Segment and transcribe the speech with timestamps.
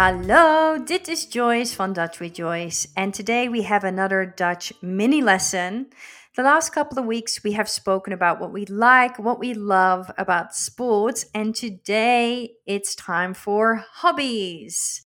[0.00, 5.20] Hallo, dit is Joyce van Dutch with Joyce, and today we have another Dutch mini
[5.20, 5.90] lesson.
[6.36, 10.10] The last couple of weeks we have spoken about what we like, what we love
[10.16, 15.04] about sports, and today it's time for hobbies.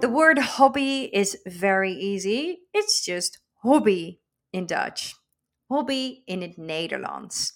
[0.00, 2.60] The word hobby is very easy.
[2.72, 4.22] It's just hobby
[4.54, 5.16] in Dutch.
[5.70, 7.52] Hobby in het Nederlands.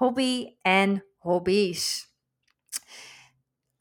[0.00, 2.08] Hobby and hobbies.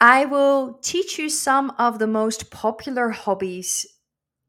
[0.04, 3.86] I will teach you some of the most popular hobbies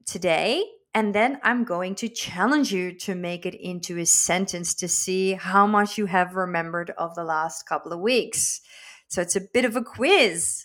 [0.06, 4.88] today, and then I'm going to challenge you to make it into a sentence to
[4.88, 8.62] see how much you have remembered of the last couple of weeks.
[9.08, 10.64] So it's a bit of a quiz.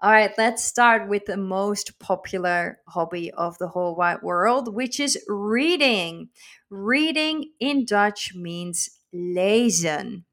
[0.00, 4.98] All right, let's start with the most popular hobby of the whole wide world, which
[4.98, 6.30] is reading.
[6.70, 10.24] Reading in Dutch means lezen.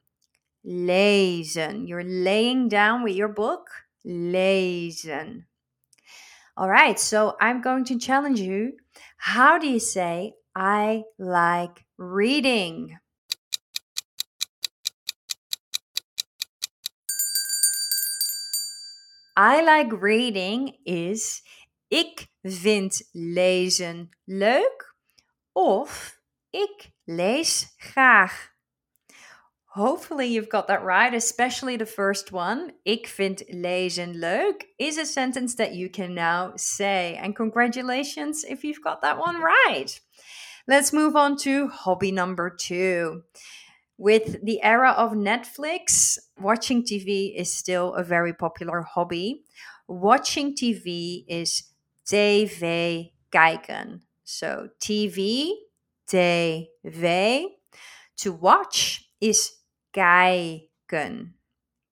[0.65, 1.85] Lezen.
[1.85, 3.67] You're laying down with your book
[4.05, 5.45] lezen.
[6.57, 8.73] All right, so I'm going to challenge you.
[9.17, 12.97] How do you say, I like reading?
[19.37, 21.41] I like reading is
[21.87, 24.95] ik vind lezen leuk
[25.51, 28.51] of ik lees graag.
[29.73, 32.71] Hopefully, you've got that right, especially the first one.
[32.85, 37.19] Ik vind lezen leuk is a sentence that you can now say.
[37.21, 39.99] And congratulations if you've got that one right.
[40.67, 43.21] Let's move on to hobby number two.
[43.97, 49.43] With the era of Netflix, watching TV is still a very popular hobby.
[49.87, 51.63] Watching TV is
[52.07, 54.01] tv kijken.
[54.23, 55.51] So TV,
[56.07, 57.45] tv.
[58.17, 59.58] To watch is
[59.91, 61.39] kijken.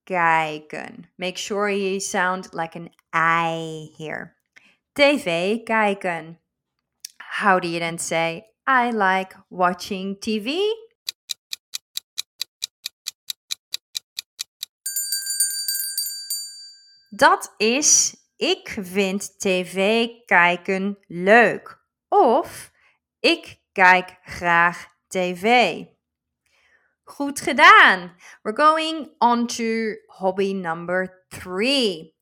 [0.04, 1.10] Kijken.
[1.16, 4.36] Make sure you sound like an I here.
[4.94, 6.40] TV kijken.
[7.18, 10.58] How do you then say, I like watching TV?
[17.10, 21.86] Dat is, ik vind tv kijken leuk.
[22.08, 22.72] Of,
[23.20, 25.84] ik kijk graag tv.
[27.08, 28.12] Goed gedaan.
[28.44, 32.14] We're going on to hobby number three.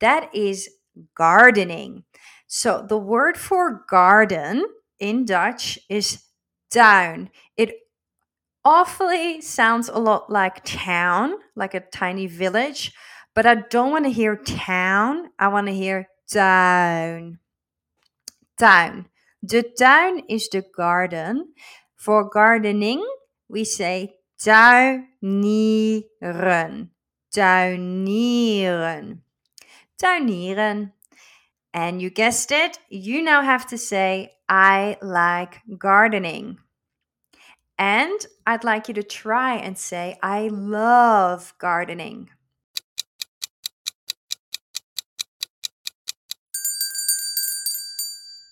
[0.00, 0.68] That is
[1.14, 2.04] gardening.
[2.46, 4.64] So the word for garden
[4.98, 6.24] in Dutch is
[6.72, 7.28] tuin.
[7.56, 7.74] It
[8.64, 12.92] awfully sounds a lot like town, like a tiny village,
[13.34, 15.30] but I don't want to hear town.
[15.38, 17.38] I want to hear tuin.
[18.58, 19.06] Tuin.
[19.42, 21.52] The tuin is the garden.
[21.96, 23.04] For gardening,
[23.48, 26.08] we say tuinieren.
[27.30, 29.22] Tuinieren.
[29.96, 30.92] Tuinieren.
[31.72, 36.58] And you guessed it, you now have to say, I like gardening.
[37.78, 42.30] And I'd like you to try and say, I love gardening.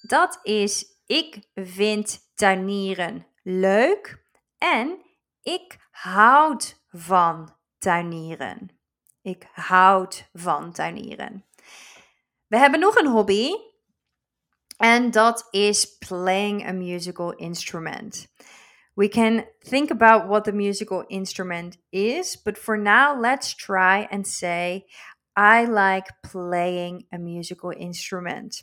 [0.09, 4.23] Dat is, ik vind tuinieren leuk
[4.59, 5.08] en
[5.49, 8.71] ik houd van tuinieren.
[9.23, 11.45] Ik houd van tuinieren.
[12.47, 13.51] We hebben nog een hobby.
[14.77, 18.29] En dat is playing a musical instrument.
[18.95, 24.27] We can think about what the musical instrument is, but for now, let's try and
[24.27, 24.85] say,
[25.37, 28.63] I like playing a musical instrument.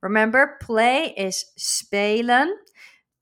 [0.00, 2.48] Remember, play is spelen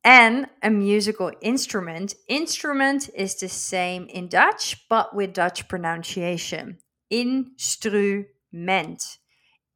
[0.04, 2.14] and a musical instrument.
[2.28, 6.78] Instrument is the same in Dutch, but with Dutch pronunciation.
[7.10, 9.18] Instrument.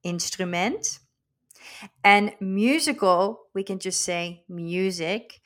[0.02, 0.98] Instrument.
[2.02, 5.40] And musical, we can just say music.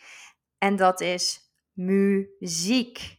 [0.63, 1.41] And that is
[1.79, 3.19] muziek.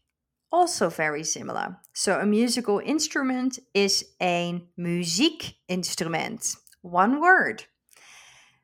[0.52, 1.78] Also very similar.
[1.94, 6.58] So a musical instrument is een muziekinstrument.
[6.82, 7.66] One word.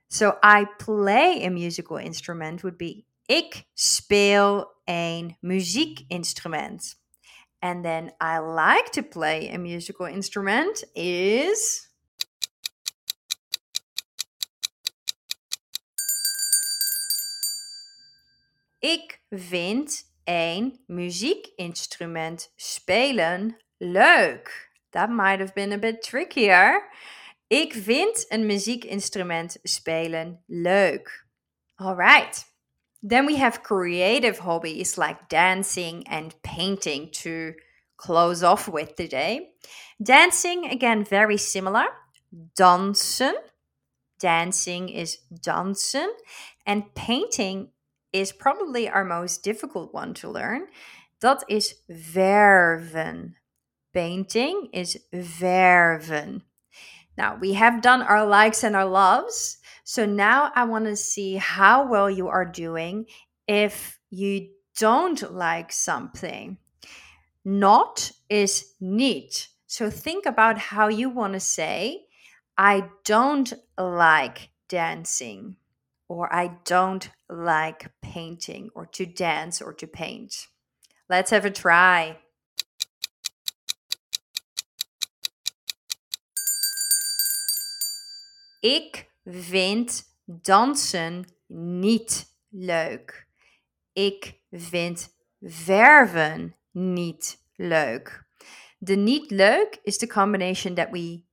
[0.08, 6.96] So I play a musical instrument would be ik speel een muziekinstrument.
[7.60, 11.88] And then I like to play a musical instrument is
[18.80, 24.72] Ik vind een muziekinstrument spelen leuk.
[24.90, 26.90] That might have been a bit trickier.
[27.48, 31.26] Ik vind een muziekinstrument spelen leuk.
[31.76, 32.46] Alright.
[33.08, 37.54] Then we have creative hobbies like dancing and painting to
[37.96, 39.54] close off with today.
[39.98, 41.88] Dancing, again, very similar.
[42.54, 43.36] Dansen.
[44.18, 46.10] Dancing is dansen.
[46.66, 47.72] And painting
[48.12, 50.68] is probably our most difficult one to learn.
[51.20, 53.38] Dat is verven.
[53.92, 56.42] Painting is verven.
[57.18, 59.58] Now, we have done our likes and our loves.
[59.84, 63.06] So now I want to see how well you are doing
[63.48, 66.58] if you don't like something.
[67.44, 69.48] Not is niet.
[69.66, 72.06] So think about how you want to say,
[72.58, 75.58] I don't like dancing,
[76.10, 80.48] or I don't like painting, or to dance or to paint.
[81.10, 82.18] Let's have a try.
[88.60, 93.28] Ik vind dansen niet leuk.
[93.94, 98.26] Ik vind verven niet leuk.
[98.84, 101.24] The niet leuk is the combination that we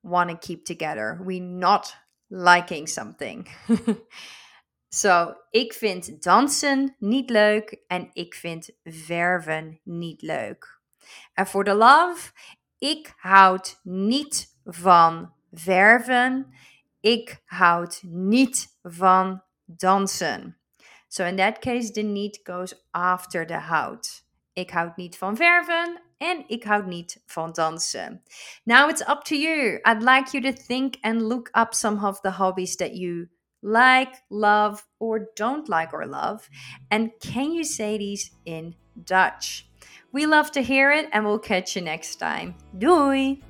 [0.00, 1.20] want to keep together.
[1.24, 1.96] We not
[2.28, 3.48] liking something.
[4.88, 10.80] so, ik vind dansen niet leuk en ik vind verven niet leuk.
[11.32, 12.32] En voor de love,
[12.78, 16.52] ik houd niet van verven.
[17.00, 20.56] Ik houd niet van dansen.
[21.08, 24.24] So in that case, the niet goes after the houd.
[24.52, 28.22] Ik houd niet van verven en ik houd niet van dansen.
[28.64, 29.80] Now it's up to you.
[29.84, 33.28] I'd like you to think and look up some of the hobbies that you
[33.62, 36.48] like, love, or don't like or love.
[36.90, 38.74] And can you say these in
[39.04, 39.66] Dutch?
[40.12, 42.54] We love to hear it and we'll catch you next time.
[42.76, 43.42] Doei!